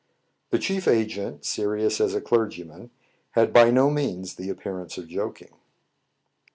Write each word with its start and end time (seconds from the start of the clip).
The 0.49 0.57
chief 0.57 0.87
agent, 0.87 1.45
serious 1.45 2.01
as 2.01 2.15
a 2.15 2.21
clergyman,, 2.21 2.89
had 3.37 3.53
by 3.53 3.69
no 3.69 3.91
means 3.91 4.33
the 4.33 4.49
appearance 4.49 4.97
of 4.97 5.07
joking. 5.07 5.53